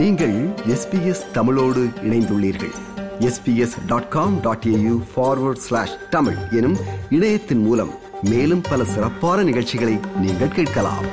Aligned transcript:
நீங்கள் 0.00 0.48
எஸ்பிஎஸ் 0.48 1.30
தமிழோடு 1.30 1.84
இணைந்துள்ளீர்கள். 1.84 2.70
SBS 3.18 3.86
dot 3.86 4.08
com 4.08 4.40
dot 4.40 4.64
AU 4.66 5.04
forward 5.16 5.56
slash 5.56 5.96
Tamil 6.10 6.36
எனும் 6.50 6.76
இணையத்தின் 7.10 7.58
மூலம் 7.58 7.90
மேலும் 8.22 8.60
பல 8.60 8.84
சிறப்பான 8.84 9.42
நிகழ்ச்சிகளை 9.42 9.98
நீங்கள் 10.16 10.48
கேட்கலாம். 10.48 11.04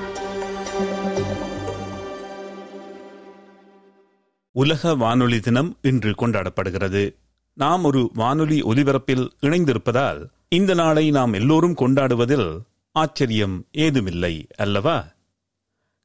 உலக 4.51 4.95
வானொலி 4.95 5.39
தினம் 5.39 5.77
இன்று 5.81 6.15
கொண்டாடப்படுகிறது. 6.17 7.15
நாம் 7.53 7.83
ஒரு 7.83 8.11
வானொலி 8.13 8.61
ஒலிபரப்பில் 8.61 9.29
இணைந்திருப்பதால் 9.41 10.27
இந்த 10.49 10.73
நாளை 10.73 11.11
நாம் 11.11 11.33
எல்லோரும் 11.33 11.75
கொண்டாடுவதில் 11.75 12.59
ஆச்சரியம் 12.91 13.65
ஏதுமில்லை 13.71 14.47
அல்லவா? 14.57 15.05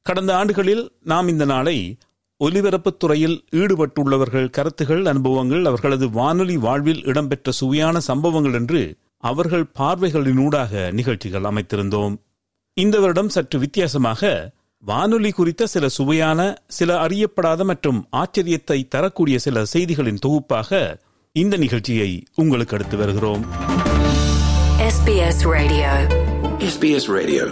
கடந்த 0.01 0.37
ஆண்டுகளில் 0.37 0.91
நாம் 1.03 1.27
இந்த 1.27 1.45
நாளை 1.45 1.97
ஒலிபரப்புத் 2.43 2.99
துறையில் 2.99 3.37
ஈடுபட்டுள்ளவர்கள் 3.59 4.47
கருத்துகள் 4.49 5.03
அனுபவங்கள் 5.05 5.63
அவர்களது 5.65 6.05
வானொலி 6.15 6.55
வாழ்வில் 6.63 7.03
இடம்பெற்ற 7.03 7.51
சுவையான 7.59 8.01
சம்பவங்கள் 8.07 8.57
என்று 8.59 8.81
அவர்கள் 9.23 9.65
பார்வைகளினூடாக 9.79 10.89
நிகழ்ச்சிகள் 10.91 11.47
அமைத்திருந்தோம் 11.49 12.15
இந்த 12.77 12.97
வருடம் 12.99 13.29
சற்று 13.29 13.57
வித்தியாசமாக 13.59 14.31
வானொலி 14.83 15.31
குறித்த 15.31 15.63
சில 15.67 15.85
சுவையான 15.97 16.39
சில 16.77 16.95
அறியப்படாத 17.03 17.63
மற்றும் 17.65 17.99
ஆச்சரியத்தை 18.21 18.79
தரக்கூடிய 18.87 19.37
சில 19.39 19.65
செய்திகளின் 19.73 20.23
தொகுப்பாக 20.25 20.81
இந்த 21.35 21.57
நிகழ்ச்சியை 21.57 22.09
உங்களுக்கு 22.35 22.75
எடுத்து 22.77 22.97
வருகிறோம் 22.97 23.45
SBS 24.87 25.39
Radio. 25.51 25.89
SBS 26.67 27.05
Radio, 27.09 27.43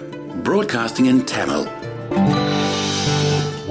broadcasting 0.44 1.08
in 1.08 1.20
Tamil. 1.26 1.64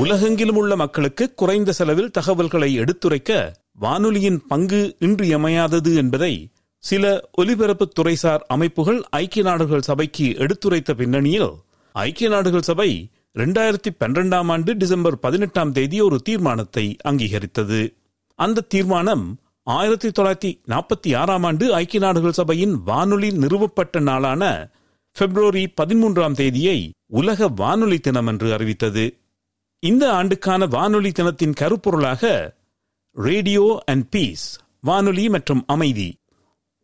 உலகெங்கிலும் 0.00 0.56
உள்ள 0.56 0.76
மக்களுக்கு 0.76 1.34
குறைந்த 1.34 1.72
செலவில் 1.72 2.10
தகவல்களை 2.10 2.78
எடுத்துரைக்க 2.78 3.52
வானொலியின் 3.72 4.46
பங்கு 4.48 4.96
இன்றியமையாதது 5.00 5.94
என்பதை 5.94 6.48
சில 6.78 7.30
ஒலிபரப்புத் 7.42 7.94
துறைசார் 8.00 8.38
அமைப்புகள் 8.38 9.02
ஐக்கிய 9.10 9.44
நாடுகள் 9.44 9.80
சபைக்கு 9.80 10.34
எடுத்துரைத்த 10.38 10.94
பின்னணியில் 10.94 11.50
ஐக்கிய 11.92 12.28
நாடுகள் 12.28 12.62
சபை 12.62 13.10
இரண்டாயிரத்தி 13.34 13.90
பன்னிரெண்டாம் 14.00 14.50
ஆண்டு 14.50 14.76
டிசம்பர் 14.76 15.18
பதினெட்டாம் 15.18 15.72
தேதி 15.72 16.00
ஒரு 16.00 16.18
தீர்மானத்தை 16.18 16.96
அங்கீகரித்தது. 17.04 17.94
அந்த 18.34 18.60
தீர்மானம் 18.60 19.38
ஆயிரத்தி 19.62 20.08
தொள்ளாயிரத்தி 20.08 20.58
நாற்பத்தி 20.68 21.16
ஆறாம் 21.16 21.44
ஆண்டு 21.44 21.74
ஐக்கிய 21.74 22.02
நாடுகள் 22.02 22.32
சபையின் 22.32 22.82
வானொலி 22.84 23.28
நிறுவப்பட்ட 23.28 24.00
நாளான 24.00 24.70
பிப்ரவரி 25.12 25.68
பதிமூன்றாம் 25.80 26.32
தேதியை 26.32 26.90
உலக 27.06 27.48
வானொலி 27.48 27.98
தினம் 27.98 28.26
என்று 28.26 28.52
அறிவித்தது. 28.52 29.19
இந்த 29.82 30.04
ஆண்டுக்கான 30.12 30.66
வானொலி 30.66 31.10
தினத்தின் 31.10 31.54
கருப்பொருளாக 31.60 32.22
ரேடியோ 33.16 33.62
அண்ட் 33.92 34.06
பீஸ் 34.10 34.46
வானொலி 34.84 35.24
மற்றும் 35.28 35.62
அமைதி 35.74 36.08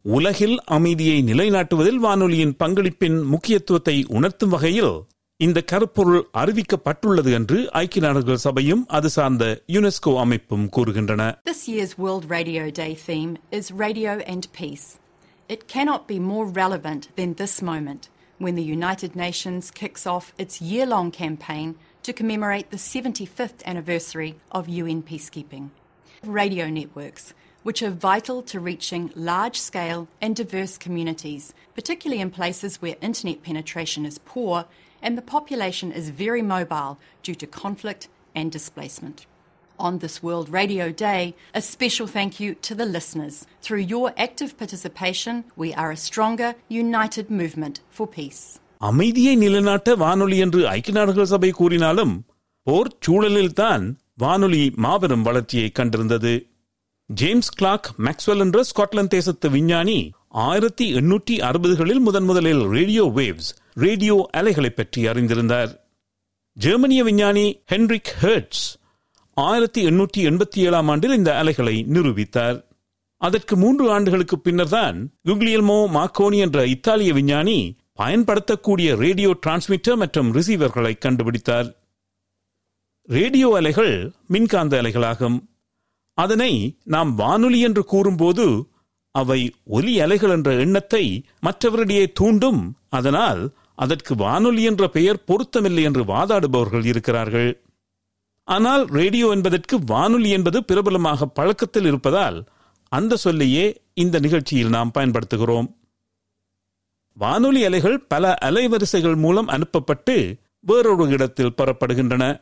உலகில் 0.05 0.57
அமைதியை 0.77 1.19
நிலைநாட்டுவதில் 1.29 2.01
வானொலியின் 2.05 2.57
பங்களிப்பின் 2.59 3.19
முக்கியத்துவத்தை 3.33 3.97
உணர்த்தும் 4.17 4.53
வகையில் 4.55 4.95
இந்த 5.41 5.59
கருப்பொருள் 5.73 6.21
அறிவிக்கப்பட்டுள்ளது 6.41 7.31
என்று 7.39 7.59
ஐக்கிய 7.81 8.03
நாடுகள் 8.07 8.45
சபையும் 8.45 8.85
அது 8.99 9.09
சார்ந்த 9.11 9.45
யுனெஸ்கோ 9.75 10.13
அமைப்பும் 10.25 10.67
கூறுகின்றன 10.77 11.23
This 11.45 11.63
year's 11.73 11.93
World 11.99 12.25
Radio 12.31 12.63
Day 12.79 12.93
theme 13.07 13.33
is 13.53 13.67
Radio 13.79 14.15
and 14.27 14.47
Peace. 14.53 14.87
It 15.49 15.63
cannot 15.69 16.05
be 16.09 16.19
more 16.33 16.47
relevant 16.63 17.03
than 17.19 17.33
this 17.35 17.57
moment 17.63 18.05
when 18.41 18.55
the 18.55 18.67
United 18.73 19.13
Nations 19.17 19.65
kicks 19.73 20.07
off 20.07 20.27
its 20.39 20.57
year 20.63 20.87
long 20.87 21.11
campaign 21.15 21.69
to 22.07 22.13
commemorate 22.13 22.71
the 22.71 22.77
75th 22.77 23.65
anniversary 23.65 24.37
of 24.53 24.69
UN 24.69 25.03
peacekeeping. 25.03 25.71
Radio 26.23 26.71
networks, 26.71 27.35
which 27.65 27.83
are 27.83 27.91
vital 27.91 28.43
to 28.43 28.61
reaching 28.61 29.11
large 29.17 29.59
scale 29.59 30.07
and 30.21 30.37
diverse 30.37 30.79
communities, 30.79 31.53
particularly 31.75 32.23
in 32.23 32.31
places 32.31 32.81
where 32.81 32.95
internet 33.01 33.43
penetration 33.43 34.07
is 34.07 34.21
poor 34.25 34.67
and 35.03 35.19
the 35.19 35.23
population 35.23 35.91
is 35.91 36.11
very 36.11 36.43
mobile 36.43 36.97
due 37.25 37.35
to 37.35 37.45
conflict 37.45 38.07
and 38.37 38.53
displacement. 38.53 39.27
On 39.77 39.99
this 39.99 40.23
World 40.23 40.49
Radio 40.49 40.93
Day, 40.93 41.35
a 41.55 41.61
special 41.61 42.07
thank 42.07 42.39
you 42.39 42.55
to 42.55 42.77
the 42.77 42.87
listeners. 42.87 43.49
Through 43.63 43.81
your 43.81 44.15
active 44.17 44.57
participation, 44.57 45.43
we 45.57 45.75
are 45.75 45.91
a 45.91 45.97
stronger, 45.97 46.55
united 46.69 47.33
movement 47.33 47.81
for 47.91 48.07
peace. 48.07 48.61
அமைதியை 48.81 49.35
நிலைநாட்ட 49.37 49.95
வானொலி 49.95 50.37
என்று 50.39 50.61
ஐக்கிய 50.69 50.95
நாடுகள் 50.95 51.25
சபை 51.25 51.51
கூறினாலும் 51.51 52.15
போர் 52.67 52.91
சூழலில்தான் 53.07 53.85
வானொலி 54.15 54.63
மாபெரும் 54.77 55.23
வளர்ச்சியை 55.23 55.73
கண்டிருந்தது. 55.79 56.35
ஜேம்ஸ் 57.11 57.51
கிளாக் 57.59 57.89
மேக்ஸ்வெல் 57.99 58.39
என்ற 58.39 58.61
ஸ்காட்லாந்து 58.71 59.07
தேசத்து 59.07 59.51
விஞ்ஞானி 59.51 59.99
ஆயிரத்தி 60.29 60.87
எண்ணூற்றி 60.95 61.35
அறுபதுகளில் 61.49 61.99
முதன் 61.99 62.25
முதலில் 62.25 62.63
ரேடியோ 62.67 63.05
வேவ்ஸ் 63.17 63.51
ரேடியோ 63.75 64.17
அலைகளை 64.31 64.71
பற்றி 64.71 65.07
அறிந்திருந்தார். 65.07 65.73
ஜெர்மனிய 66.57 67.03
விஞ்ஞானி 67.05 67.47
ஹென்ரிக் 67.73 68.13
ஹெர்ட்ஸ் 68.21 68.65
ஆயிரத்தி 69.37 69.81
எண்ணூற்றி 69.87 70.21
எண்பத்தி 70.29 70.59
ஏழாம் 70.59 70.89
ஆண்டில் 70.89 71.15
இந்த 71.15 71.31
அலைகளை 71.37 71.77
நிரூபித்தார். 71.89 72.59
அதற்கு 73.21 73.57
மூன்று 73.57 73.85
ஆண்டுகளுக்கு 73.91 74.37
பின்னர்தான் 74.39 74.99
குக்லியல்மோ 75.25 75.79
மாக்கோனி 75.97 76.39
என்ற 76.39 76.67
இத்தாலிய 76.67 77.13
விஞ்ஞானி 77.13 77.59
பயன்படுத்தக்கூடிய 77.99 78.89
ரேடியோ 78.95 79.31
டிரான்ஸ்மிட்டர் 79.45 80.01
மற்றும் 80.03 80.31
ரிசீவர்களை 80.37 80.95
கண்டுபிடித்தார். 80.99 81.69
ரேடியோ 83.09 83.49
அலைகள் 83.57 83.95
மின்காந்த 84.27 84.75
அலைகளாகும். 84.83 85.37
அதனை 86.15 86.53
நாம் 86.95 87.15
வானொலி 87.15 87.61
என்று 87.61 87.85
கூறும்போது 87.85 88.47
அவை 89.15 89.41
ஒலி 89.77 89.95
அலைகள் 90.01 90.31
என்ற 90.31 90.51
எண்ணத்தை 90.65 91.05
மற்றவரிடையே 91.47 92.13
தூண்டும். 92.13 92.61
அதனால் 92.89 93.41
அதற்கு 93.75 94.13
வானொலி 94.15 94.63
என்ற 94.63 94.85
பெயர் 94.89 95.25
பொருத்தமில்லை 95.29 95.83
என்று 95.83 96.03
வாதாடுபவர்கள் 96.05 96.85
இருக்கிறார்கள். 96.85 97.51
ஆனால் 98.49 98.85
ரேடியோ 98.99 99.29
என்பதற்கு 99.37 99.77
வானொலி 99.93 100.31
என்பது 100.31 100.59
பிரபலமாக 100.65 101.27
பழக்கத்தில் 101.39 101.85
இருப்பதால் 101.85 102.39
அந்த 102.93 103.17
சொல்லையே 103.17 103.65
இந்த 103.95 104.17
நிகழ்ச்சியில் 104.19 104.75
நாம் 104.77 104.95
பயன்படுத்துகிறோம். 104.95 105.69
வானொலி 107.19 107.65
அலைகள் 107.65 108.01
பல 108.01 108.37
அலைவரிசைகள் 108.45 109.17
மூலம் 109.17 109.49
அனுப்பப்பட்டு 109.49 110.37
வேறொரு 110.61 111.09
இடத்தில் 111.09 111.55
பெறப்படுகின்றன. 111.57 112.41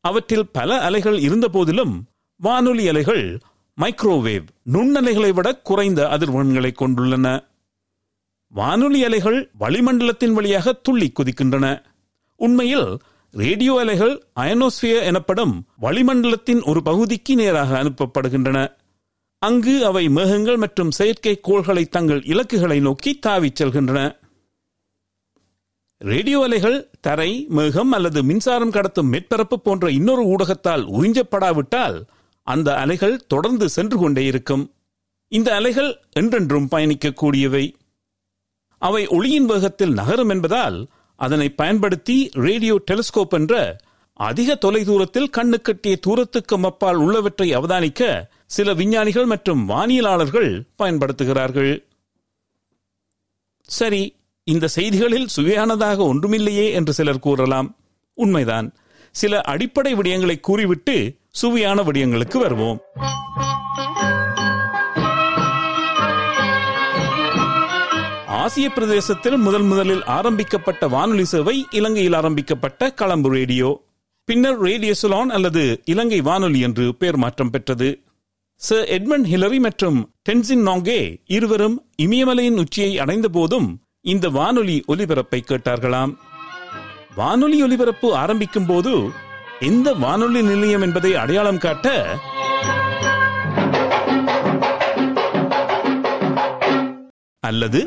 அவற்றில் 0.00 0.48
பல 0.52 0.80
அலைகள் 0.80 1.18
இருந்தபோதிலும் 1.18 2.02
வானொலி 2.36 2.88
அலைகள் 2.88 3.40
மைக்ரோவேவ் 3.80 4.46
நுண்ணலைகளை 4.72 5.32
விட 5.32 5.56
குறைந்த 5.56 6.06
அதிர்வெண்களை 6.06 6.72
கொண்டுள்ளன. 6.78 7.44
வானொலி 8.48 9.04
அலைகள் 9.04 9.50
வளிமண்டலத்தின் 9.60 10.32
வழியாக 10.32 10.72
துள்ளி 10.72 11.12
குதிக்கின்றன. 11.12 11.82
உண்மையில் 12.36 12.98
ரேடியோ 13.32 13.78
அலைகள் 13.80 14.26
அயனோஸ்பியர் 14.40 15.02
எனப்படும் 15.02 15.66
வளிமண்டலத்தின் 15.82 16.62
ஒரு 16.64 16.82
பகுதிக்கு 16.82 17.34
நேராக 17.34 17.82
அனுப்பப்படுகின்றன. 17.82 18.76
அங்கு 19.46 19.74
அவை 19.86 20.02
மேகங்கள் 20.08 20.56
மற்றும் 20.56 20.90
செயற்கை 20.90 21.34
கோள்களை 21.40 21.84
தங்கள் 21.84 22.22
இலக்குகளை 22.24 22.76
நோக்கி 22.80 23.10
தாவிச் 23.26 23.58
செல்கின்றன. 23.60 24.00
ரேடியோ 26.00 26.38
அலைகள் 26.42 26.78
தரை 27.00 27.30
மேகம் 27.48 27.92
அல்லது 27.92 28.22
மின்சாரம் 28.22 28.72
கடத்தும் 28.72 29.10
மேற்பரப்பு 29.12 29.56
போன்ற 29.62 29.90
இன்னொரு 29.90 30.24
ஊடகத்தால் 30.24 30.84
உறிஞ்சப்படாவிட்டால் 30.96 31.98
அந்த 32.46 32.68
அலைகள் 32.76 33.16
தொடர்ந்து 33.26 33.68
சென்று 33.68 33.98
கொண்டே 33.98 34.24
இருக்கும். 34.24 34.64
இந்த 35.32 35.54
அலைகள் 35.54 35.90
என்றென்றும் 36.12 36.68
பயணிக்கக்கூடியவை. 36.70 37.64
அவை 38.82 39.02
ஒளியின் 39.06 39.44
வேகத்தில் 39.44 39.92
நகரும் 39.92 40.28
என்பதால் 40.28 40.78
அதனை 41.18 41.48
பயன்படுத்தி 41.60 42.16
ரேடியோ 42.46 42.76
டெலிஸ்கோப் 42.90 43.34
என்ற 43.38 43.54
அதிக 44.20 44.58
தொலைதூரத்தில் 44.64 45.32
கண்ணு 45.36 45.58
கட்டிய 45.60 45.94
தூரத்துக்கு 45.96 46.56
மப்பால் 46.58 46.98
உள்ளவற்றை 47.04 47.48
அவதானிக்க 47.56 48.02
சில 48.56 48.74
விஞ்ஞானிகள் 48.74 49.24
மற்றும் 49.24 49.62
வானியலாளர்கள் 49.68 50.50
பயன்படுத்துகிறார்கள். 50.78 51.72
சரி 53.62 54.02
இந்த 54.44 54.66
செய்திகளில் 54.66 55.28
சுவையானதாக 55.36 55.98
ஒன்றுமில்லையே 56.10 56.66
என்று 56.72 56.92
சிலர் 56.92 57.24
கூறலாம். 57.26 57.68
உண்மைதான். 58.14 58.72
சில 59.10 59.40
அடிப்படை 59.40 59.94
விடயங்களை 59.94 60.40
கூறிவிட்டு 60.40 60.96
சுவையான 61.30 61.82
விடயங்களுக்கு 61.82 62.38
வருவோம். 62.38 62.80
ஆசிய 68.26 68.70
பிரதேசத்தில் 68.70 69.36
முதல் 69.36 69.62
முதலில் 69.62 70.04
ஆரம்பிக்கப்பட்ட 70.04 70.88
வானொலி 70.88 71.24
சேவை 71.24 71.66
இலங்கையில் 71.70 72.12
ஆரம்பிக்கப்பட்ட 72.12 72.92
களம்பு 72.96 73.28
ரேடியோ. 73.28 73.82
பின்னர் 74.24 74.58
ரேடியோ 74.58 74.94
சுலான் 75.02 75.32
அல்லது 75.36 75.82
இலங்கை 75.84 76.20
வானொலி 76.20 76.60
என்று 76.60 76.94
பெயர் 76.94 77.16
மாற்றம் 77.16 77.50
பெற்றது. 77.50 78.02
சர் 78.56 78.88
எட்மண்ட் 78.88 79.26
ஹிலரி 79.26 79.58
மற்றும் 79.58 80.12
டென்சின் 80.28 80.62
நாங்கே 80.62 81.22
இருவரும் 81.26 81.86
இமயமலையின் 82.02 82.58
உச்சியை 82.58 82.98
அடைந்த 82.98 83.28
போதும் 83.28 83.82
இந்த 84.00 84.28
வானொலி 84.28 84.82
ஒலிபரப்பை 84.88 85.42
கேட்டார்களாம். 85.48 86.12
வானொலி 87.14 87.62
ஒலிபரப்பு 87.62 88.14
ஆரம்பிக்கும் 88.14 88.66
போது 88.66 89.02
எந்த 89.60 89.94
வானொலி 89.94 90.42
நிலையம் 90.42 90.82
என்பதை 90.82 91.14
அடையாளம் 91.14 91.58
காட்ட 91.58 91.88
அல்லது 97.40 97.80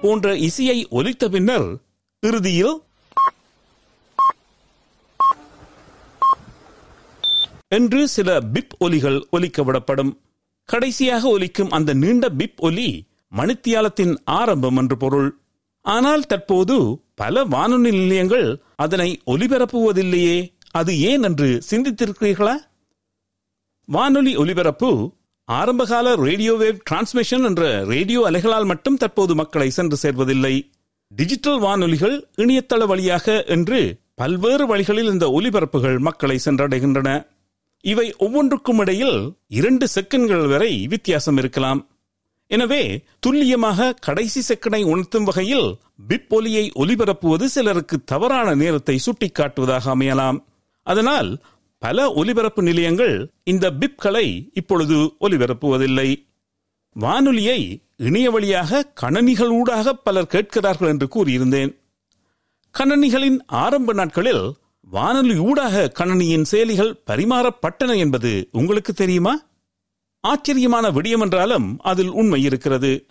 போன்ற 0.00 0.36
இசையை 0.36 0.86
ஒலித்த 0.90 1.28
பின்னர் 1.28 1.68
இறுதியில் 2.22 2.83
என்று 7.76 8.00
சில 8.08 8.38
பிப் 8.54 8.76
ஒலிகள் 8.78 9.18
ஒலிக்க 9.30 9.62
விடப்படும் 9.62 10.12
கடைசியாக 10.68 11.24
ஒலிக்கும் 11.28 11.70
அந்த 11.70 11.90
நீண்ட 11.94 12.26
பிப் 12.38 12.60
ஒலி 12.66 12.88
மணித்தியாலத்தின் 13.32 14.14
ஆரம்பம் 14.40 14.76
என்று 14.76 14.96
பொருள். 14.96 15.30
ஆனால் 15.84 16.24
தற்போது 16.26 16.76
பல 17.14 17.44
வானொலி 17.44 17.90
நிலையங்கள் 17.90 18.48
அதனை 18.74 19.08
ஒலிபரப்புவதில்லையே 19.26 20.36
அது 20.70 20.92
ஏன் 21.00 21.22
என்று 21.22 21.48
சிந்தித்திருக்கிறீர்களா? 21.70 22.54
வானொலி 23.88 24.32
ஒலிபரப்பு 24.36 24.90
ஆரம்பகால 25.48 26.14
ரேடியோ 26.26 26.52
வேவ் 26.54 26.78
டிரான்ஸ்மிஷன் 26.88 27.44
என்ற 27.44 27.62
ரேடியோ 27.84 28.20
அலைகளால் 28.30 28.70
மட்டும் 28.72 28.96
தற்போது 28.96 29.32
மக்களை 29.34 29.68
சென்று 29.70 29.96
சேர்வதில்லை. 30.02 30.54
டிஜிட்டல் 31.12 31.60
வானொலிகள் 31.60 32.16
இணையதள 32.36 32.86
வழியாக 32.86 33.34
என்று 33.56 33.80
பல்வேறு 34.14 34.64
வழிகளில் 34.66 35.10
இந்த 35.12 35.26
ஒலிபரப்புகள் 35.38 35.98
மக்களை 35.98 36.36
சென்றடைகின்றன. 36.44 37.10
இவை 37.90 38.04
ஒவ்வொன்றுக்கும் 38.18 38.78
இடையில் 38.78 39.18
இரண்டு 39.48 39.86
செகண்ட்கள் 39.94 40.46
வரை 40.48 40.72
வித்தியாசம் 40.86 41.36
இருக்கலாம். 41.36 41.80
எனவே 42.50 42.82
துல்லியமாக 43.20 43.94
கடைசி 44.06 44.40
செகண்டை 44.48 44.80
உணர்த்தும் 44.84 45.24
வகையில் 45.24 45.68
பிப் 46.08 46.32
ஒலியை 46.36 46.64
ஒலிபரப்புவது 46.74 47.44
சிலருக்கு 47.44 47.96
தவறான 48.04 48.54
நேரத்தை 48.54 48.96
சுட்டிக்காட்டுவதாக 49.06 49.84
அமையலாம். 49.94 50.38
அதனால் 50.86 51.30
பல 51.78 52.06
ஒலிபரப்பு 52.12 52.62
நிலையங்கள் 52.62 53.14
இந்த 53.44 53.70
பிப்களை 53.80 54.26
இப்பொழுது 54.54 54.98
ஒலிபரப்புவதில்லை. 55.20 56.08
வானொலியை 56.96 57.60
இணைய 57.96 58.28
வழியாக 58.30 58.84
கணனிகள் 59.02 59.52
ஊடாக 59.60 59.94
பலர் 60.06 60.32
கேட்கிறார்கள் 60.34 60.88
என்று 60.88 61.08
கூறியிருந்தேன். 61.14 61.72
கணனிகளின் 62.74 63.38
ஆரம்ப 63.46 63.92
நாட்களில் 63.92 64.44
வானொலி 64.90 65.38
ஊடாக 65.38 65.88
கணனியின் 65.88 66.44
செயலிகள் 66.50 66.98
பரிமாறப்பட்டன 67.06 67.96
என்பது 67.96 68.48
உங்களுக்கு 68.52 68.92
தெரியுமா? 68.92 69.42
ஆச்சரியமான 70.20 70.90
விடியம் 70.90 71.20
என்றாலும் 71.20 71.80
அதில் 71.80 72.10
உண்மை 72.10 72.42
இருக்கிறது. 72.42 73.06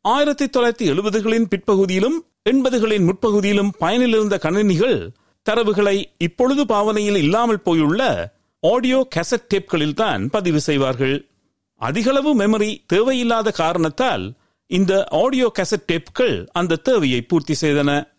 ஆயிரத்தி 0.00 0.44
தொள்ளாயிரத்தி 0.44 0.86
எழுபதுகளின் 0.92 1.48
பிற்பகுதியிலும் 1.50 2.18
எண்பதுகளின் 2.50 3.10
முற்பகுதியிலும் 3.10 3.70
பயனில் 3.78 4.08
இருந்த 4.08 4.38
கணினிகள் 4.42 5.08
தரவுகளை 5.50 6.04
இப்பொழுது 6.18 6.66
பாவனையில் 6.66 7.16
இல்லாமல் 7.16 7.62
போயுள்ள 7.64 8.32
ஆடியோ 8.60 9.08
கேசட் 9.16 9.48
டேப்களில் 9.54 9.94
தான் 9.94 10.30
பதிவு 10.30 10.60
செய்வார்கள். 10.60 11.28
அதிகளவு 11.76 12.36
மெமரி 12.36 12.76
தேவையில்லாத 12.86 13.50
காரணத்தால் 13.50 14.34
இந்த 14.66 15.06
ஆடியோ 15.10 15.52
கேசட் 15.58 15.88
டேப்கள் 15.92 16.46
அந்த 16.52 16.76
தேவையை 16.76 17.22
பூர்த்தி 17.22 17.54
செய்தன. 17.60 18.13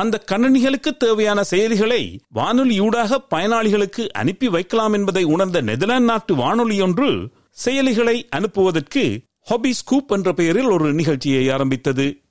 அந்த 0.00 0.22
கணனிகளுக்கு 0.30 0.96
தேவையான 0.96 1.42
செயலிகளை 1.50 2.18
வானொலியூடாக 2.34 3.16
பயனாளிகளுக்கு 3.34 4.08
அனுப்பி 4.08 4.48
வைக்கலாம் 4.48 4.92
என்பதை 4.92 5.24
உணர்ந்த 5.24 5.60
நெதர்லாந்து 5.60 6.04
நாட்டு 6.04 6.34
வானொலியொன்று 6.34 7.28
செயலிகளை 7.64 8.22
அனுப்புவதற்கு 8.36 9.18
ஹாபி 9.40 9.72
ஸ்கூப் 9.72 10.12
என்ற 10.12 10.32
பெயரில் 10.32 10.66
ஒரு 10.66 10.92
நிகழ்ச்சியை 10.92 11.50
ஆரம்பித்தது. 11.50 12.22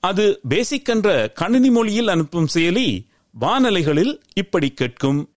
அது 0.00 0.40
பேசிக் 0.48 0.88
என்ற 0.88 1.28
கணினி 1.28 1.70
மொழியில் 1.70 2.08
அனுப்பும் 2.08 2.48
செயலி 2.54 3.06
வானலைகளில் 3.40 4.20
இப்படி 4.34 4.70
கேட்கும். 4.70 5.33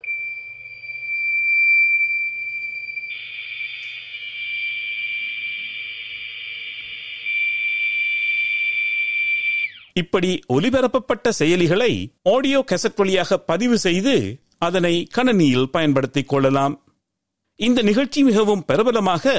இப்படி 9.97 10.31
ஒலிபரப்பப்பட்ட 10.49 11.31
செயலிகளை 11.39 11.93
ஆடியோ 12.23 12.65
கெசட் 12.71 12.97
வழியாக 12.97 13.39
பதிவு 13.39 13.79
செய்து 13.79 14.15
அதனை 14.59 14.95
கணனியில் 15.13 15.71
பயன்படுத்திக் 15.71 16.29
கொள்ளலாம். 16.29 16.75
இந்த 17.61 17.83
நிகழ்ச்சி 17.83 18.23
மிகவும் 18.23 18.65
பிரபலமாக 18.65 19.35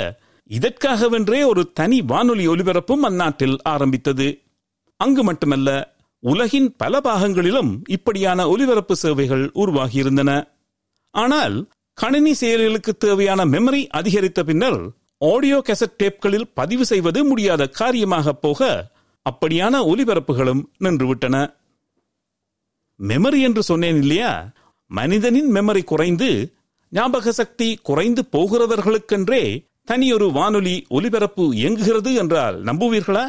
இதற்காகவென்றே 0.49 1.45
ஒரு 1.47 1.71
தனி 1.71 2.01
வானொலி 2.01 2.47
ஒலிபரப்பும் 2.47 3.03
அந்நாட்டில் 3.03 3.57
ஆரம்பித்தது. 3.63 4.27
அங்கு 4.99 5.23
மட்டுமல்ல 5.23 5.69
உலகின் 6.23 6.75
பல 6.77 6.99
பாகங்களிலும் 6.99 7.71
இப்படியான 7.87 8.47
ஒலிபரப்பு 8.47 8.95
சேவைகள் 8.95 9.45
உருவாகியிருந்தன. 9.55 10.31
ஆனால் 11.13 11.55
கணினி 11.97 12.33
செயலிகளுக்கு 12.41 12.93
தேவையான 12.97 13.45
மெமரி 13.45 13.87
அதிகரித்த 13.89 14.43
பின்னர் 14.43 14.79
ஆடியோ 15.17 15.57
கெசட் 15.67 15.99
டேப்களில் 16.03 16.51
பதிவு 16.53 16.85
செய்வது 16.85 17.19
முடியாத 17.23 17.67
காரியமாக 17.67 18.33
போக 18.33 18.61
அப்படியான 19.29 19.75
ஒலிபரப்புகளும் 19.85 20.63
நின்றுவிட்டன. 20.79 21.53
மெமரி 23.07 23.41
என்று 23.41 23.63
சொன்னேன் 23.63 23.97
இல்லையா? 23.97 24.51
மனிதனின் 24.87 25.51
மெமரி 25.51 25.83
குறைந்து 25.83 26.53
ஞாபக 26.89 27.31
சக்தி 27.31 27.75
குறைந்து 27.75 28.25
போகிறவர்களுக்கென்றே 28.31 29.67
தனியொரு 29.83 30.31
வானொலி 30.31 30.85
ஒலிபரப்பு 30.89 31.55
இயங்குகிறது 31.55 32.13
என்றால் 32.13 32.63
நம்புவீர்களா? 32.63 33.25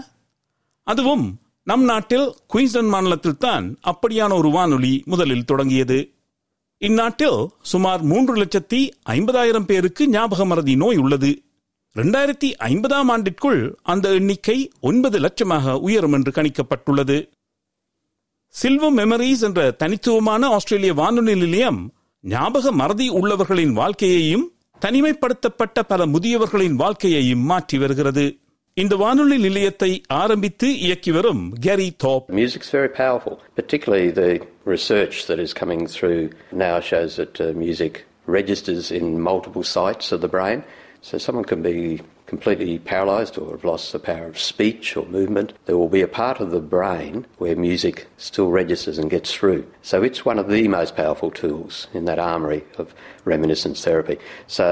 அதுவும் 0.83 1.41
நம் 1.63 1.85
நாட்டில் 1.85 2.35
குயின்ஸ்லாந்து 2.55 2.91
மாநிலத்தில் 2.91 3.37
தான் 3.37 3.79
அப்படியான 3.85 4.33
ஒரு 4.37 4.51
வானொலி 4.51 5.03
முதலில் 5.07 5.45
தொடங்கியது. 5.45 6.13
இந்நாட்டில் 6.79 7.49
சுமார் 7.63 8.03
மூன்று 8.03 8.35
லட்சத்தி 8.37 8.91
ஐம்பதாயிரம் 9.07 9.65
பேருக்கு 9.65 10.09
ஞாபக 10.09 10.45
மறதி 10.45 10.77
நோய் 10.77 10.97
உள்ளது. 10.97 11.43
இரண்டாயிரத்தி 11.97 12.49
ஐம்பதாம் 12.61 13.11
ஆண்டிற்குள் 13.11 13.79
அந்த 13.83 14.09
எண்ணிக்கை 14.09 14.71
ஒன்பது 14.81 15.19
லட்சமாக 15.19 15.81
உயரும் 15.81 16.13
என்று 16.13 16.31
கணிக்கப்பட்டுள்ளது. 16.31 17.29
சில்வம் 18.49 18.99
மெமரிஸ் 18.99 19.43
என்ற 19.43 19.71
தனித்துவமான 19.71 20.49
ஆஸ்திரேலிய 20.49 20.95
வானொலி 20.95 21.35
நிலையம் 21.35 21.95
ஞாபக 22.21 22.73
மறதி 22.73 23.11
உள்ளவர்களின் 23.11 23.73
வாழ்க்கையையும் 23.73 24.53
தனிமைப்படுத்தப்பட்ட 24.81 25.81
பல 25.89 26.07
முதியவர்களின் 26.07 26.73
வாழ்க்கையையும் 26.73 27.41
மாற்றி 27.41 27.79
வருகிறது. 27.79 28.39
இந்த 28.75 28.97
வானொலி 28.97 29.39
நிலையத்தை 29.39 30.03
ஆரம்பித்து 30.07 30.79
இயக்கி 30.79 31.11
வரும் 31.11 31.53
Kerry 31.61 31.97
Thorpe 32.05 32.25
Music's 32.29 32.71
very 32.73 32.91
powerful, 33.03 33.37
particularly 33.57 34.17
the 34.17 34.31
research 34.75 35.15
that 35.29 35.39
is 35.47 35.53
coming 35.61 35.89
through 35.95 36.33
now 36.53 36.75
shows 36.91 37.17
that 37.17 37.41
uh, 37.41 37.53
music 37.67 37.93
registers 38.27 38.91
in 39.01 39.21
multiple 39.21 39.63
sites 39.75 40.13
of 40.13 40.21
the 40.21 40.29
brain. 40.29 40.63
So 41.06 41.18
someone 41.18 41.46
can 41.46 41.62
be 41.64 42.02
completely 42.28 42.80
paralysed 42.80 43.38
or 43.38 43.52
have 43.52 43.64
lost 43.64 43.92
the 43.92 44.00
power 44.00 44.28
of 44.28 44.38
speech 44.40 44.96
or 44.96 45.06
movement. 45.08 45.54
There 45.66 45.78
will 45.78 45.90
be 45.90 46.02
a 46.02 46.08
part 46.08 46.40
of 46.40 46.52
the 46.52 46.62
brain 46.62 47.26
where 47.40 47.56
music 47.58 48.08
still 48.18 48.50
registers 48.52 48.98
and 48.98 49.10
gets 49.10 49.34
through. 49.34 49.66
So 49.82 50.04
it's 50.04 50.26
one 50.26 50.40
of 50.40 50.48
the 50.48 50.68
most 50.68 50.96
powerful 50.96 51.32
tools 51.32 51.88
in 51.94 52.06
that 52.06 52.20
armoury 52.20 52.64
of 52.78 52.94
reminiscence 53.26 53.84
therapy. 53.84 54.18
So 54.48 54.68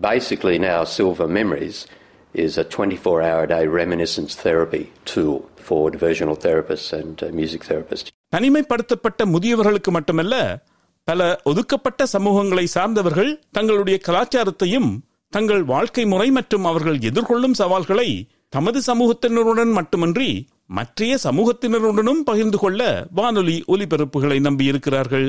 basically 0.00 0.58
now 0.58 0.84
Silver 0.84 1.26
Memories 1.26 1.86
is 2.34 2.58
a 2.58 2.64
24 2.64 3.22
hour 3.22 3.42
a 3.42 3.48
day 3.48 3.66
reminiscence 3.66 4.34
therapy 4.34 4.92
tool 5.04 5.48
for 5.56 5.90
diversional 5.90 6.36
therapists 6.36 6.92
and 6.92 7.22
uh, 7.22 7.30
music 7.32 7.64
therapists. 7.64 8.08
தனிமைப்படுத்தப்பட்ட 8.34 9.22
முதியவர்களுக்கு 9.26 9.90
மட்டுமல்ல 9.90 10.34
பல 11.04 11.40
ஒதுக்கப்பட்ட 11.44 12.06
சமூகங்களை 12.12 12.64
சார்ந்தவர்கள் 12.64 13.40
தங்களுடைய 13.52 13.98
கலாச்சாரத்தையும் 14.06 14.90
தங்கள் 15.33 15.63
வாழ்க்கை 15.65 16.03
முறை 16.05 16.27
மற்றும் 16.31 16.65
அவர்கள் 16.65 16.99
எதிர்கொள்ளும் 17.01 17.57
சவால்களை 17.59 18.09
தமது 18.49 18.79
சமூகத்தினருடன் 18.87 19.71
மட்டுமன்றி 19.71 20.29
மற்றைய 20.69 21.13
சமூகத்தினருடனும் 21.23 22.21
பகிர்ந்து 22.23 22.57
கொள்ள 22.57 22.81
வானொலி 23.15 23.57
ஒலிபரப்புகளை 23.67 24.37
நம்பியிருக்கிறார்கள் 24.41 25.27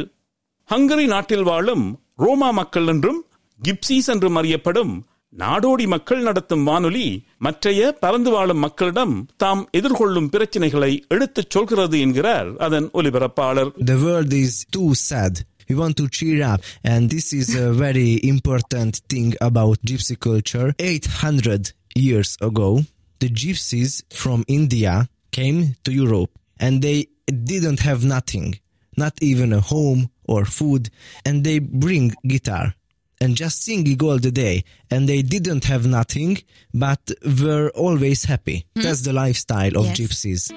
ஹங்கரி 0.69 1.07
நாட்டில் 1.07 1.43
வாழும் 1.43 1.85
ரோமா 2.19 2.50
மக்கள் 2.52 2.87
என்றும் 2.87 3.21
கிப்சீஸ் 3.61 4.11
என்றும் 4.11 4.37
அறியப்படும் 4.37 4.93
நாடோடி 5.33 5.87
மக்கள் 5.87 6.23
நடத்தும் 6.23 6.64
வானொலி 6.64 7.07
மற்றைய 7.38 7.90
பறந்து 8.00 8.31
வாழும் 8.31 8.59
மக்களிடம் 8.59 9.14
தாம் 9.37 9.62
எதிர்கொள்ளும் 9.73 10.31
பிரச்சனைகளை 10.31 10.93
எடுத்துச் 11.09 11.50
சொல்கிறது 11.50 11.99
என்கிறார் 12.00 12.50
அதன் 12.67 12.88
ஒலிபரப்பாளர் 12.93 13.71
The 13.87 13.99
world 14.05 14.35
is 14.38 14.55
too 14.69 14.90
sad. 15.02 15.35
We 15.69 15.75
want 15.75 15.97
to 15.99 16.09
cheer 16.09 16.43
up, 16.45 16.63
and 16.83 17.11
this 17.11 17.33
is 17.33 17.55
a 17.55 17.73
very 17.73 18.19
important 18.23 19.03
thing 19.09 19.35
about 19.41 19.81
gypsy 19.83 20.19
culture. 20.19 20.75
800 20.79 21.73
years 21.95 22.37
ago, 22.41 22.83
the 23.21 23.29
gypsies 23.29 24.03
from 24.13 24.45
India 24.49 25.09
came 25.31 25.77
to 25.85 25.93
Europe, 25.93 26.31
and 26.59 26.81
they 26.83 27.09
didn't 27.27 27.81
have 27.81 28.05
nothing, 28.05 28.59
not 28.97 29.13
even 29.21 29.53
a 29.53 29.61
home 29.61 30.09
or 30.25 30.45
food, 30.45 30.89
and 31.25 31.45
they 31.45 31.59
bring 31.59 32.15
guitar. 32.27 32.75
and 33.21 33.35
just 33.35 33.65
singing 33.65 34.01
all 34.01 34.17
the 34.17 34.31
day. 34.31 34.63
And 34.93 35.09
they 35.09 35.23
didn't 35.23 35.65
have 35.65 35.85
nothing 35.89 36.39
but 36.73 37.01
were 37.43 37.69
always 37.75 38.23
happy. 38.25 38.65
Hmm. 38.77 38.83
That's 38.83 39.03
the 39.03 39.13
lifestyle 39.13 39.77
of 39.77 39.87
Yes. 39.87 39.99
gypsies 39.99 40.53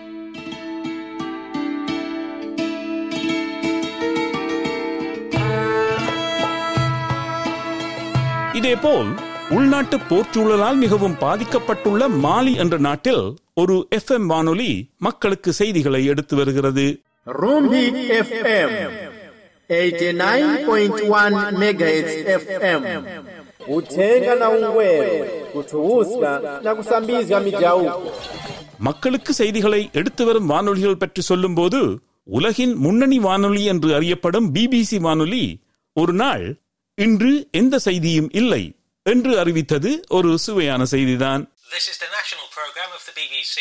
இதேபோல் 8.62 9.08
உள்நாட்டு 9.50 9.98
போர்ச்சூழலால் 10.10 10.76
மிகவும் 10.76 11.16
பாதிக்கப்பட்டுள்ள 11.22 12.02
மாலி 12.24 12.52
என்ற 12.56 12.76
நாட்டில் 12.78 13.24
ஒரு 13.54 13.76
FM 13.98 14.28
வானொலி 14.32 14.68
மக்களுக்கு 14.98 15.52
செய்திகளை 15.54 16.02
எடுத்து 16.06 16.36
வருகிறது. 16.36 16.86
Rumbi 17.28 17.82
FM 18.26 18.70
89.1 19.70 21.42
megahertz 21.62 22.14
FM 22.38 22.84
uthenga 23.70 24.34
na 24.36 24.48
ungwelo 24.52 25.10
kuthuwusa 25.54 26.32
na 26.64 26.72
kusambizwa 26.76 27.40
mijauko 27.48 27.92
மக்களுக்கு 28.80 29.34
செய்திகளை 29.34 29.82
எடுத்து 29.94 30.26
வரும் 30.26 30.50
வானொலிகள் 30.54 31.02
பற்றி 31.04 31.24
சொல்லும்போது 31.24 31.82
உலகின் 32.38 32.76
முன்னணி 32.86 33.20
வானொலி 33.20 33.64
என்று 33.74 33.92
அறியப்படும் 33.96 34.52
பிபிசி 34.56 35.00
வானொலி 35.02 35.46
ஒரு 35.96 36.16
நாள் 36.16 36.46
இன்று 36.98 37.32
எந்த 37.52 37.76
செய்தியும் 37.80 38.30
இல்லை 38.34 38.64
என்று 39.06 39.32
அறிவித்தது 39.40 39.92
ஒரு 40.10 40.32
சுவையான 40.40 40.84
செய்திதான் 40.94 41.44
This 41.72 41.86
is 41.92 41.98
the 41.98 42.10
national 42.12 42.48
programme 42.52 42.92
of 42.92 43.04
the 43.08 43.14
BBC. 43.18 43.56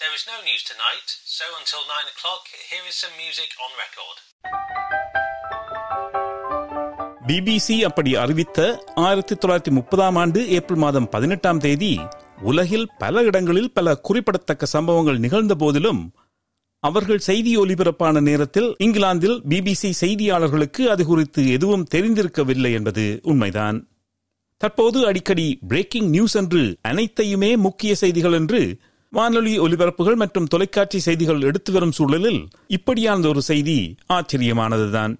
There 0.00 0.14
is 0.14 0.22
no 0.24 0.36
news 0.40 0.62
tonight, 0.64 1.08
so 1.30 1.46
until 1.58 1.82
9 1.90 2.12
o'clock, 2.12 2.42
here 2.70 2.86
is 2.88 2.96
some 2.96 3.14
music 3.16 3.50
on 3.60 3.70
record. 3.78 4.16
BBC 7.28 7.76
அப்படி 7.84 8.12
அறிவித்த 8.16 8.58
ஆயிரத்தி 9.02 9.34
தொள்ளாயிரத்தி 9.34 9.72
முப்பதாம் 9.76 10.16
ஆண்டு 10.16 10.40
ஏப்ரல் 10.56 10.80
மாதம் 10.80 11.08
பதினெட்டாம் 11.08 11.60
தேதி 11.60 11.92
உலகில் 12.42 12.86
பல 12.98 13.22
இடங்களில் 13.22 13.72
பல 13.72 13.94
குறிப்பிடத்தக்க 14.00 14.66
சம்பவங்கள் 14.66 15.18
நிகழ்ந்த 15.18 15.54
போதிலும் 15.54 16.00
அவர்கள் 16.80 17.18
செய்தி 17.18 17.56
ஒலிபரப்பான 17.56 18.20
நேரத்தில் 18.20 18.74
இங்கிலாந்தில் 18.78 19.42
பிபிசி 19.48 19.92
செய்தியாளர்களுக்கு 20.00 20.82
அது 20.84 21.06
குறித்து 21.06 21.50
எதுவும் 21.50 21.86
தெரிந்திருக்கவில்லை 21.94 22.72
என்பது 22.72 23.20
உண்மைதான். 23.22 23.88
தற்போது 24.56 25.06
அடிக்கடி 25.06 25.58
பிரேக்கிங் 25.68 26.08
நியூஸ் 26.08 26.36
என்று 26.36 26.76
அனைத்தையுமே 26.82 27.56
முக்கிய 27.56 27.94
செய்திகள் 27.94 28.32
என்று 28.32 28.78
வானொலி 29.08 29.58
ஒலிபரப்புகள் 29.58 30.14
மற்றும் 30.14 30.46
தொலைக்காட்சி 30.46 30.98
செய்திகள் 30.98 31.40
எடுத்து 31.40 31.72
வரும் 31.72 31.92
சூழலில் 31.92 32.48
இப்படியான 32.66 33.28
ஒரு 33.28 33.42
செய்தி 33.42 33.96
ஆச்சரியமானதுதான். 34.08 35.16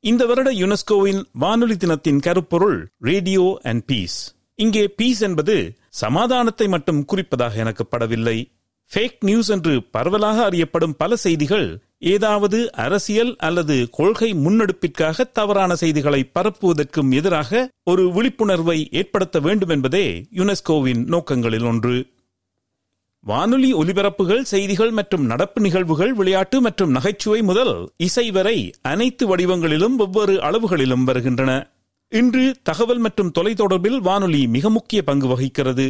இந்த 0.00 0.26
வருட 0.26 0.52
யுனெஸ்கோவின் 0.52 1.24
வானொலி 1.32 1.76
தினத்தின் 1.76 2.20
கருப்பொருள் 2.20 2.86
ரேடியோ 2.98 3.60
அண்ட் 3.62 3.84
பீஸ் 3.84 4.34
இங்கே 4.54 4.88
பீஸ் 4.88 5.20
என்பது 5.20 5.76
சமாதானத்தை 5.88 6.68
மட்டும் 6.68 7.04
குறிப்பதாக 7.12 7.54
எனக்கு 7.54 7.86
படவில்லை. 7.90 8.55
ஃபேக் 8.92 9.18
நியூஸ் 9.20 9.50
என்று 9.50 9.82
பரவலாக 9.90 10.44
அறியப்படும் 10.44 10.96
பல 10.96 11.16
செய்திகள் 11.16 11.82
ஏதாவது 11.98 12.72
அரசியல் 12.72 13.36
அல்லது 13.36 13.88
கொள்கை 13.90 14.34
முன்னெடுப்பிற்காக 14.34 15.24
தவறான 15.32 15.74
செய்திகளை 15.74 16.30
பரப்புவதற்கும் 16.34 17.10
எதிராக 17.10 17.70
ஒரு 17.84 18.12
விழிப்புணர்வை 18.12 18.88
ஏற்படுத்த 18.90 19.40
வேண்டும் 19.40 19.68
என்பதே 19.68 20.26
யுனெஸ்கோவின் 20.34 21.02
நோக்கங்களில் 21.06 21.66
ஒன்று. 21.66 21.96
வானொலி 23.20 23.74
ஒலிபரப்புகள் 23.74 24.42
செய்திகள் 24.42 24.90
மற்றும் 24.90 25.24
நடப்பு 25.24 25.60
நிகழ்வுகள் 25.60 26.12
விளையாட்டு 26.12 26.60
மற்றும் 26.60 26.90
நகைச்சுவை 26.90 27.42
முதல் 27.42 27.92
இசை 27.96 28.30
வரை 28.30 28.72
அனைத்து 28.82 29.36
வடிவங்களிலும் 29.36 29.96
வெவ்வேறு 29.96 30.42
அளவுகளிலும் 30.42 31.04
வருகின்றன. 31.04 31.52
இன்று 32.08 32.54
தகவல் 32.62 32.98
மற்றும் 32.98 33.32
தொலைத்தொடர்பில் 33.38 33.98
வானொலி 33.98 34.46
மிக 34.46 34.70
முக்கிய 34.70 35.02
பங்கு 35.02 35.26
வகிக்கிறது. 35.26 35.86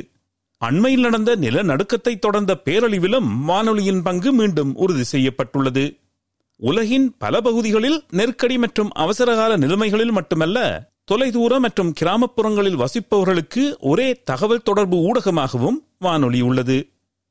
அண்மையில் 0.58 1.00
நடந்த 1.00 1.36
நிலநடுக்கத்தை 1.36 2.18
தொடர்ந்த 2.18 2.60
பேரழிவிலும் 2.64 3.28
வானொலியின் 3.44 4.02
பங்கு 4.02 4.32
மீண்டும் 4.32 4.74
உறுதி 4.74 5.02
செய்யப்பட்டுள்ளது. 5.02 6.00
உலகின் 6.56 7.14
பல 7.18 7.40
பகுதிகளில் 7.40 8.04
நெருக்கடி 8.10 8.58
மற்றும் 8.58 8.90
அவசரகால 8.90 9.56
நிலைமைகளில் 9.56 10.12
மட்டுமல்ல 10.12 10.58
தொலைதூர 11.04 11.58
மற்றும் 11.58 11.92
கிராமப்புறங்களில் 12.00 12.78
வசிப்பவர்களுக்கு 12.82 13.78
ஒரே 13.78 14.20
தகவல் 14.24 14.62
தொடர்பு 14.62 14.96
ஊடகமாகவும் 14.96 15.78
வானொலி 15.98 16.40
உள்ளது. 16.40 16.88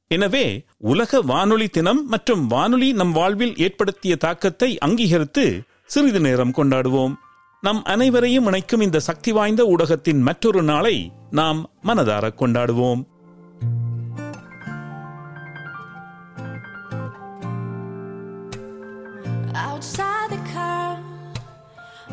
எனவே 0.07 0.65
உலக 0.77 1.21
வானொலி 1.21 1.67
தினம் 1.67 2.07
மற்றும் 2.07 2.47
வானொலி 2.47 2.93
நம் 2.93 3.11
வாழ்வில் 3.11 3.57
ஏற்படுத்திய 3.57 4.15
தாக்கத்தை 4.15 4.77
அங்கீகரித்து 4.77 5.61
சிறிது 5.85 6.19
நேரம் 6.19 6.53
கொண்டாடுவோம். 6.53 7.13
நம் 7.61 7.83
அனைவரையும் 7.83 8.45
இணைக்கும் 8.45 8.81
இந்த 8.81 8.99
சக்தி 8.99 9.31
வாய்ந்த 9.31 9.63
ஊடகத்தின் 9.63 10.21
மற்றொரு 10.21 10.63
நாளை 10.63 11.11
நாம் 11.31 11.71
மனதார 11.83 12.25
கொண்டாடுவோம். 12.39 13.03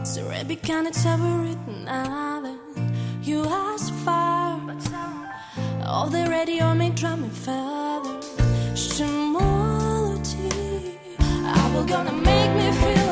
So 0.05 0.29
Arabic 0.29 0.69
and 0.69 0.89
it's 0.89 1.07
ever 1.07 1.23
written 1.23 1.87
other 1.87 2.59
You 3.23 3.43
are 3.43 3.75
ask 3.75 3.95
far. 4.05 4.61
All 5.87 6.09
the 6.09 6.27
radio 6.29 6.75
may 6.75 6.91
drive 6.91 7.21
me 7.21 7.29
further. 7.29 8.21
She's 8.75 9.01
a 9.01 9.07
melody 9.07 10.99
I 11.21 11.73
will 11.73 11.85
gonna 11.85 12.13
make 12.13 12.53
me 12.57 12.73
feel 12.73 13.12